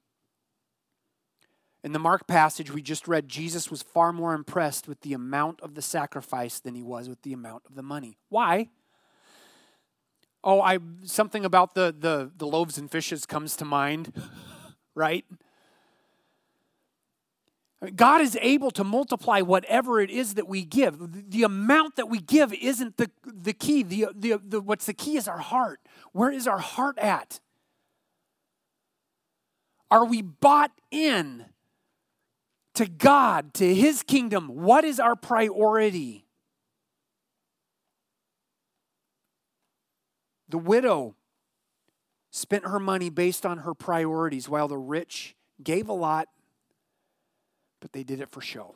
[1.84, 5.60] In the Mark passage we just read, Jesus was far more impressed with the amount
[5.60, 8.16] of the sacrifice than he was with the amount of the money.
[8.30, 8.70] Why?
[10.42, 14.14] Oh, I something about the the, the loaves and fishes comes to mind,
[14.94, 15.26] right?
[17.94, 20.96] God is able to multiply whatever it is that we give.
[21.30, 23.82] The amount that we give isn't the, the key.
[23.82, 25.80] The, the, the, what's the key is our heart.
[26.12, 27.40] Where is our heart at?
[29.90, 31.44] Are we bought in
[32.74, 34.48] to God, to His kingdom?
[34.48, 36.26] What is our priority?
[40.48, 41.16] The widow
[42.30, 46.28] spent her money based on her priorities, while the rich gave a lot
[47.84, 48.74] but they did it for show.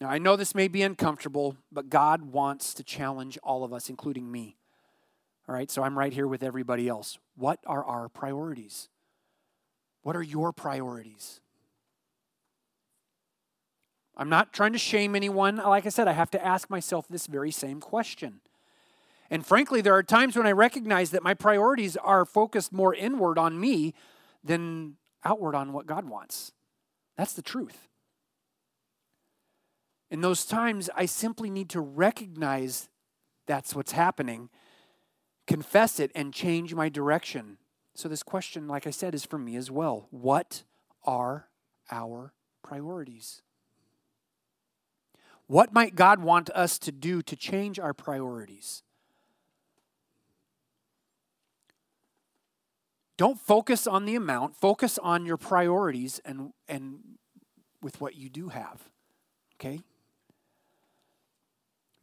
[0.00, 3.90] Now, I know this may be uncomfortable, but God wants to challenge all of us,
[3.90, 4.56] including me.
[5.46, 7.18] All right, so I'm right here with everybody else.
[7.36, 8.88] What are our priorities?
[10.02, 11.40] What are your priorities?
[14.16, 15.56] I'm not trying to shame anyone.
[15.56, 18.40] Like I said, I have to ask myself this very same question.
[19.30, 23.38] And frankly, there are times when I recognize that my priorities are focused more inward
[23.38, 23.94] on me
[24.42, 26.52] than outward on what God wants.
[27.16, 27.88] That's the truth.
[30.10, 32.88] In those times, I simply need to recognize
[33.46, 34.50] that's what's happening,
[35.46, 37.58] confess it, and change my direction.
[37.94, 40.06] So, this question, like I said, is for me as well.
[40.10, 40.62] What
[41.04, 41.48] are
[41.90, 42.32] our
[42.62, 43.42] priorities?
[45.46, 48.84] What might God want us to do to change our priorities?
[53.16, 57.00] Don't focus on the amount, focus on your priorities and, and
[57.82, 58.88] with what you do have.
[59.56, 59.80] Okay?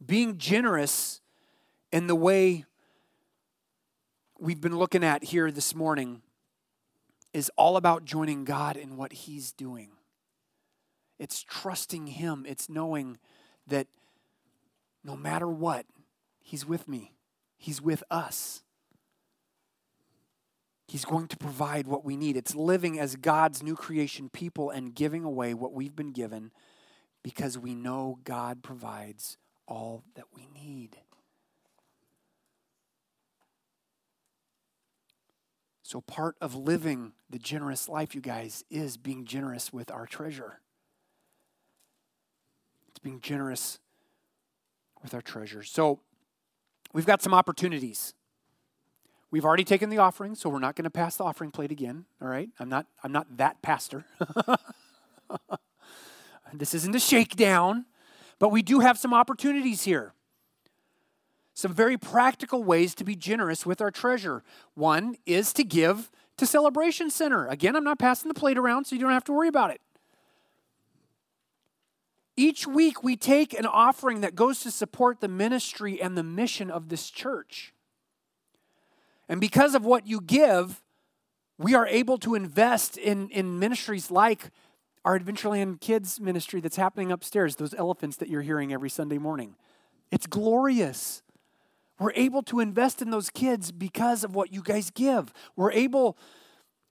[0.04, 1.20] Being generous
[1.90, 2.66] in the way
[4.38, 6.22] we've been looking at here this morning
[7.32, 9.90] is all about joining God in what He's doing.
[11.18, 13.18] It's trusting Him, it's knowing
[13.66, 13.88] that
[15.04, 15.86] no matter what,
[16.40, 17.12] He's with me,
[17.56, 18.62] He's with us.
[20.86, 22.36] He's going to provide what we need.
[22.36, 26.50] It's living as God's new creation people and giving away what we've been given
[27.22, 29.36] because we know God provides
[29.66, 30.96] all that we need.
[35.88, 40.60] So, part of living the generous life, you guys, is being generous with our treasure.
[42.90, 43.78] It's being generous
[45.02, 45.62] with our treasure.
[45.62, 46.00] So,
[46.92, 48.12] we've got some opportunities
[49.30, 52.06] We've already taken the offering, so we're not going to pass the offering plate again.
[52.20, 52.48] All right?
[52.58, 54.04] I'm not, I'm not that pastor.
[56.54, 57.84] this isn't a shakedown,
[58.38, 60.14] but we do have some opportunities here.
[61.58, 64.44] Some very practical ways to be generous with our treasure.
[64.74, 67.48] One is to give to Celebration Center.
[67.48, 69.80] Again, I'm not passing the plate around, so you don't have to worry about it.
[72.36, 76.70] Each week, we take an offering that goes to support the ministry and the mission
[76.70, 77.74] of this church.
[79.28, 80.80] And because of what you give,
[81.58, 84.52] we are able to invest in, in ministries like
[85.04, 89.56] our Adventureland Kids ministry that's happening upstairs, those elephants that you're hearing every Sunday morning.
[90.12, 91.24] It's glorious.
[91.98, 95.32] We're able to invest in those kids because of what you guys give.
[95.56, 96.16] We're able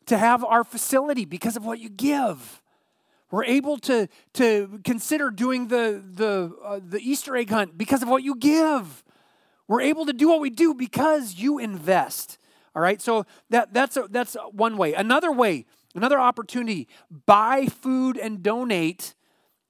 [0.07, 2.61] to have our facility because of what you give.
[3.29, 8.09] We're able to, to consider doing the, the, uh, the Easter egg hunt because of
[8.09, 9.03] what you give.
[9.67, 12.37] We're able to do what we do because you invest.
[12.73, 14.93] All right, so that, that's, a, that's one way.
[14.93, 16.87] Another way, another opportunity
[17.25, 19.13] buy food and donate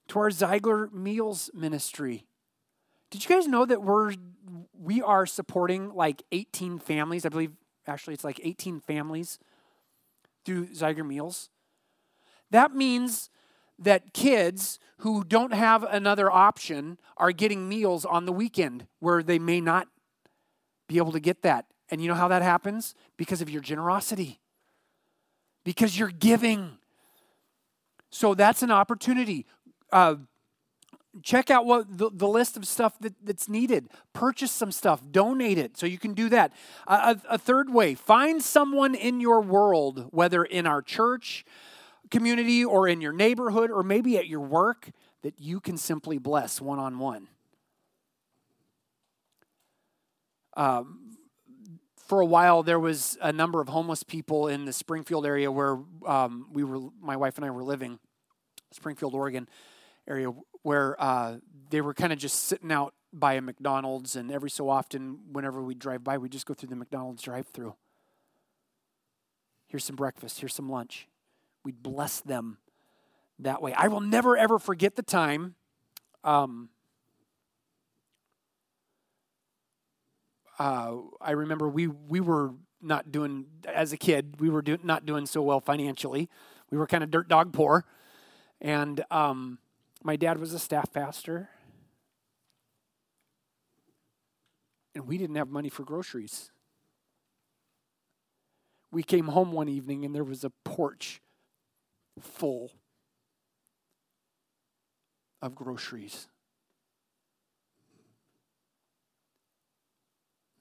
[0.09, 2.26] to our Zeigler Meals Ministry.
[3.09, 4.13] Did you guys know that we're
[4.73, 7.25] we are supporting like 18 families?
[7.25, 7.51] I believe
[7.85, 9.39] actually it's like 18 families
[10.45, 11.49] through Zeigler Meals.
[12.51, 13.29] That means
[13.79, 19.37] that kids who don't have another option are getting meals on the weekend where they
[19.37, 19.87] may not
[20.87, 21.65] be able to get that.
[21.89, 22.95] And you know how that happens?
[23.17, 24.39] Because of your generosity,
[25.63, 26.77] because you're giving.
[28.09, 29.45] So that's an opportunity.
[29.91, 30.15] Uh,
[31.23, 33.89] check out what the, the list of stuff that, that's needed.
[34.13, 35.01] Purchase some stuff.
[35.11, 36.53] Donate it so you can do that.
[36.87, 41.45] A, a third way find someone in your world whether in our church
[42.09, 44.91] community or in your neighborhood or maybe at your work
[45.23, 47.27] that you can simply bless one on one.
[52.07, 55.77] For a while, there was a number of homeless people in the Springfield area where
[56.05, 57.99] um, we were, my wife and I were living,
[58.71, 59.49] Springfield, Oregon
[60.07, 60.31] area,
[60.67, 61.37] where uh,
[61.69, 65.63] they were kind of just sitting out by a McDonald's, and every so often, whenever
[65.63, 67.73] we drive by, we just go through the McDonald's drive-through.
[69.67, 70.41] Here's some breakfast.
[70.41, 71.07] Here's some lunch.
[71.63, 72.57] We'd bless them
[73.39, 73.71] that way.
[73.75, 75.55] I will never, ever forget the time.
[76.25, 76.67] Um,
[80.59, 85.05] uh, I remember we, we were not doing, as a kid, we were do, not
[85.05, 86.27] doing so well financially.
[86.69, 87.85] We were kind of dirt dog poor.
[88.59, 89.59] And um,
[90.07, 91.49] my dad was a staff pastor.
[94.95, 96.49] And we didn't have money for groceries.
[98.89, 101.21] We came home one evening and there was a porch
[102.21, 102.71] full
[105.41, 106.27] of groceries.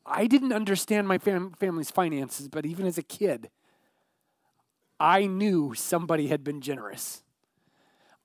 [0.04, 3.50] I didn't understand my fam- family's finances, but even as a kid,
[4.98, 7.22] I knew somebody had been generous.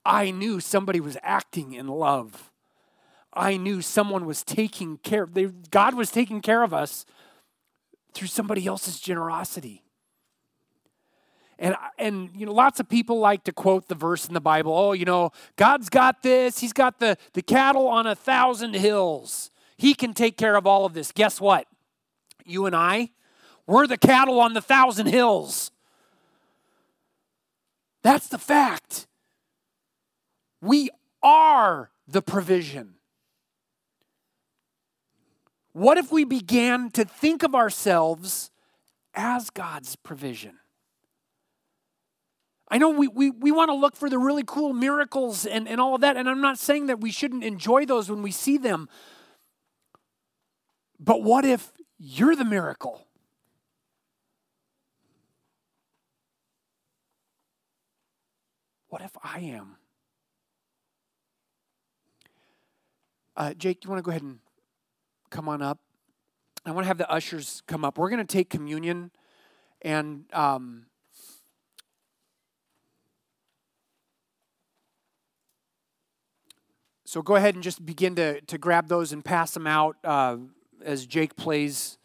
[0.05, 2.51] I knew somebody was acting in love.
[3.33, 5.25] I knew someone was taking care.
[5.25, 7.05] They, God was taking care of us
[8.13, 9.83] through somebody else's generosity.
[11.57, 14.73] And, and you know, lots of people like to quote the verse in the Bible,
[14.75, 16.59] oh, you know, God's got this.
[16.59, 19.51] He's got the, the cattle on a thousand hills.
[19.77, 21.11] He can take care of all of this.
[21.11, 21.67] Guess what?
[22.45, 23.11] You and I,
[23.67, 25.71] we're the cattle on the thousand hills.
[28.01, 29.07] That's the fact.
[30.61, 30.89] We
[31.23, 32.95] are the provision.
[35.73, 38.51] What if we began to think of ourselves
[39.13, 40.57] as God's provision?
[42.69, 45.81] I know we, we, we want to look for the really cool miracles and, and
[45.81, 48.57] all of that, and I'm not saying that we shouldn't enjoy those when we see
[48.57, 48.87] them.
[50.97, 53.05] But what if you're the miracle?
[58.87, 59.77] What if I am?
[63.41, 64.37] Uh, Jake, you want to go ahead and
[65.31, 65.79] come on up?
[66.63, 67.97] I want to have the ushers come up.
[67.97, 69.09] We're going to take communion,
[69.81, 70.85] and um,
[77.03, 80.37] So go ahead and just begin to, to grab those and pass them out uh,
[80.85, 81.97] as Jake plays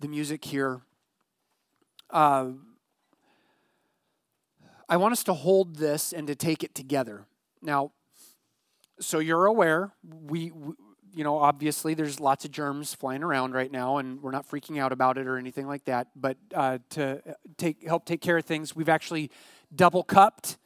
[0.00, 0.80] the music here.
[2.08, 2.52] Uh,
[4.88, 7.26] I want us to hold this and to take it together.
[7.60, 7.92] Now,
[9.00, 9.92] so you're aware,
[10.26, 10.74] we, we,
[11.14, 14.78] you know, obviously there's lots of germs flying around right now, and we're not freaking
[14.78, 16.08] out about it or anything like that.
[16.14, 17.22] But uh, to
[17.56, 19.30] take help take care of things, we've actually
[19.74, 20.58] double cupped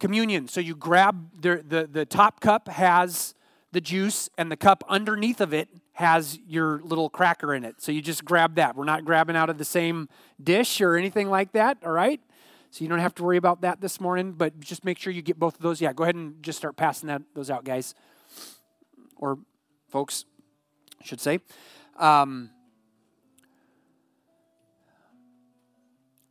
[0.00, 0.48] communion.
[0.48, 3.34] So you grab the, the, the top cup has
[3.72, 7.82] the juice, and the cup underneath of it has your little cracker in it.
[7.82, 8.76] So you just grab that.
[8.76, 10.08] We're not grabbing out of the same
[10.42, 12.20] dish or anything like that, all right?
[12.74, 15.22] So you don't have to worry about that this morning, but just make sure you
[15.22, 15.80] get both of those.
[15.80, 17.94] Yeah, go ahead and just start passing that, those out, guys.
[19.14, 19.38] Or
[19.90, 20.24] folks,
[21.00, 21.38] I should say.
[21.96, 22.50] Um,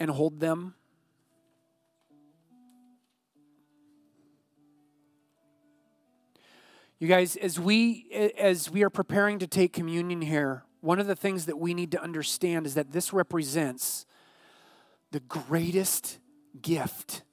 [0.01, 0.75] and hold them
[6.99, 11.17] You guys, as we as we are preparing to take communion here, one of the
[11.17, 14.05] things that we need to understand is that this represents
[15.11, 16.19] the greatest
[16.61, 17.23] gift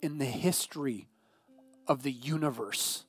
[0.00, 1.08] in the history
[1.86, 3.04] of the universe.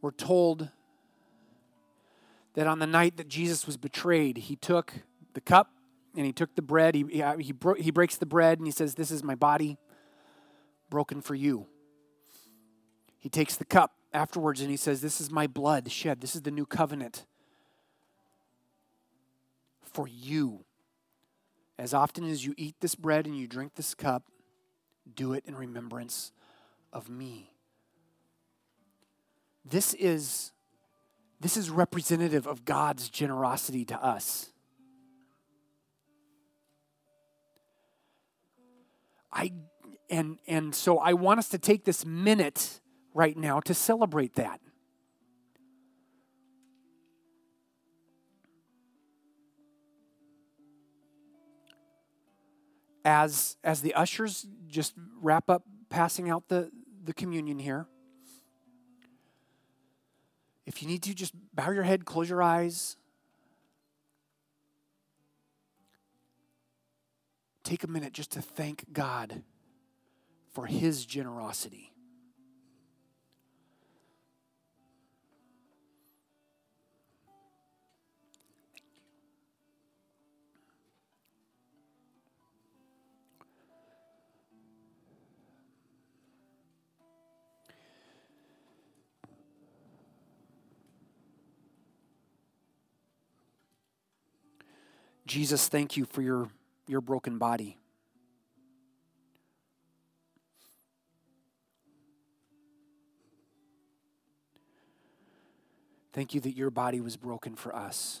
[0.00, 0.68] We're told
[2.54, 4.92] that on the night that Jesus was betrayed, he took
[5.32, 5.70] the cup
[6.16, 6.94] and he took the bread.
[6.94, 9.78] He, he, he, bro- he breaks the bread and he says, This is my body
[10.90, 11.66] broken for you.
[13.24, 16.20] He takes the cup afterwards and he says, This is my blood shed.
[16.20, 17.24] This is the new covenant
[19.82, 20.66] for you.
[21.78, 24.24] As often as you eat this bread and you drink this cup,
[25.14, 26.32] do it in remembrance
[26.92, 27.54] of me.
[29.64, 30.52] This is
[31.40, 34.50] this is representative of God's generosity to us.
[39.32, 39.50] I
[40.10, 42.82] and and so I want us to take this minute
[43.14, 44.60] right now to celebrate that.
[53.06, 56.70] As as the ushers just wrap up passing out the
[57.04, 57.86] the communion here.
[60.66, 62.96] If you need to, just bow your head, close your eyes.
[67.62, 69.42] Take a minute just to thank God
[70.52, 71.93] for His generosity.
[95.26, 96.48] Jesus, thank you for your,
[96.86, 97.78] your broken body.
[106.12, 108.20] Thank you that your body was broken for us.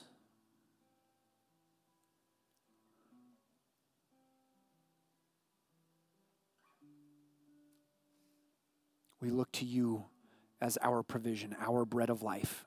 [9.20, 10.04] We look to you
[10.60, 12.66] as our provision, our bread of life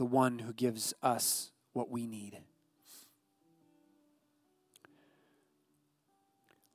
[0.00, 2.38] the one who gives us what we need.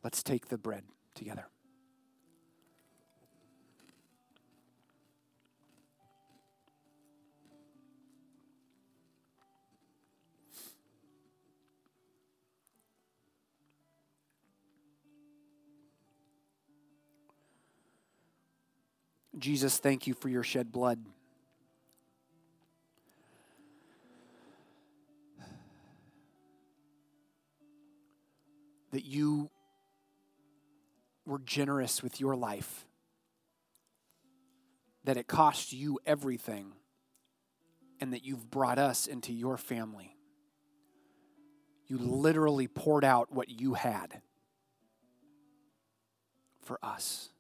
[0.03, 0.84] Let's take the bread
[1.15, 1.47] together.
[19.39, 21.03] Jesus, thank you for your shed blood.
[28.95, 29.49] That you
[31.25, 32.85] were generous with your life,
[35.03, 36.71] that it cost you everything,
[37.99, 40.15] and that you've brought us into your family.
[41.87, 44.21] You literally poured out what you had
[46.61, 47.31] for us.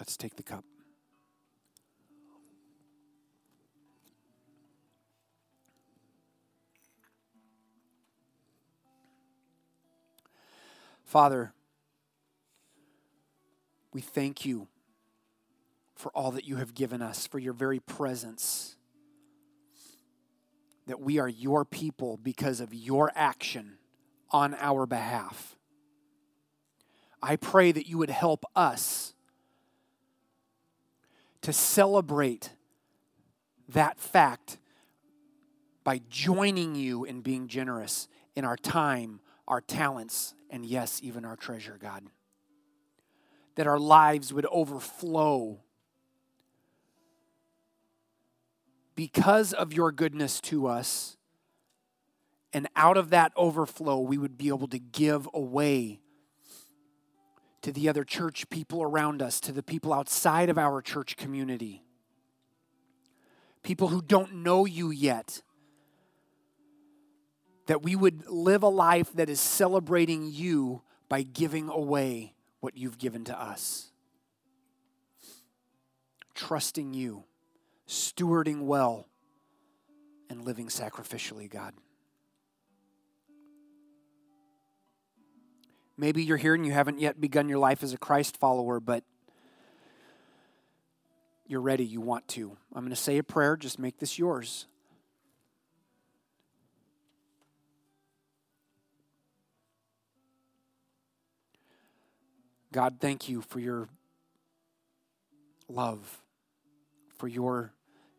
[0.00, 0.64] Let's take the cup.
[11.14, 11.52] Father,
[13.92, 14.66] we thank you
[15.94, 18.74] for all that you have given us, for your very presence.
[20.88, 23.74] That we are your people because of your action
[24.32, 25.54] on our behalf.
[27.22, 29.14] I pray that you would help us
[31.42, 32.50] to celebrate
[33.68, 34.58] that fact
[35.84, 41.36] by joining you in being generous in our time, our talents, and yes, even our
[41.36, 42.04] treasure, God.
[43.56, 45.60] That our lives would overflow
[48.94, 51.16] because of your goodness to us.
[52.52, 56.00] And out of that overflow, we would be able to give away
[57.62, 61.82] to the other church people around us, to the people outside of our church community,
[63.62, 65.42] people who don't know you yet
[67.66, 72.98] that we would live a life that is celebrating you by giving away what you've
[72.98, 73.90] given to us.
[76.34, 77.24] Trusting you,
[77.88, 79.08] stewarding well,
[80.28, 81.74] and living sacrificially, God.
[85.96, 89.04] Maybe you're here and you haven't yet begun your life as a Christ follower, but
[91.46, 92.56] you're ready, you want to.
[92.74, 94.66] I'm going to say a prayer, just make this yours.
[102.74, 103.88] God, thank you for your
[105.68, 106.24] love,
[107.16, 107.72] for your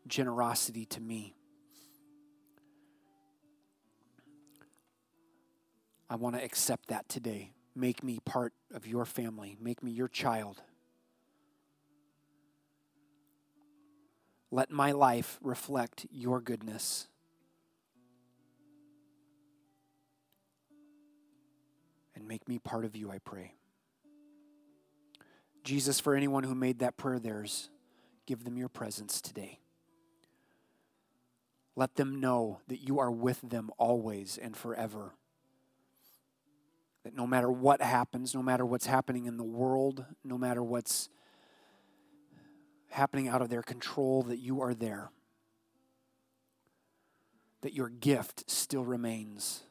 [0.06, 1.34] generosity to me.
[6.08, 7.52] I want to accept that today.
[7.74, 10.62] Make me part of your family, make me your child.
[14.50, 17.08] Let my life reflect your goodness.
[22.14, 23.52] And make me part of you, I pray.
[25.66, 27.70] Jesus, for anyone who made that prayer theirs,
[28.24, 29.58] give them your presence today.
[31.74, 35.14] Let them know that you are with them always and forever.
[37.02, 41.08] That no matter what happens, no matter what's happening in the world, no matter what's
[42.90, 45.10] happening out of their control, that you are there.
[47.62, 49.64] That your gift still remains.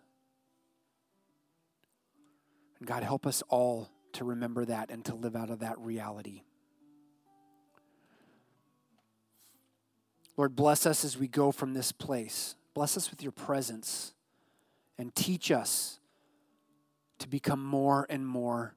[2.80, 6.42] And God, help us all to remember that and to live out of that reality.
[10.38, 12.56] Lord, bless us as we go from this place.
[12.74, 14.14] Bless us with your presence
[14.98, 16.00] and teach us
[17.20, 18.76] to become more and more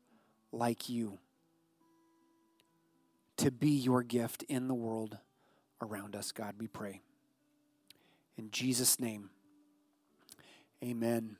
[0.52, 1.18] like you,
[3.36, 5.18] to be your gift in the world
[5.82, 7.00] around us, God, we pray.
[8.36, 9.30] In Jesus' name,
[10.82, 11.36] amen.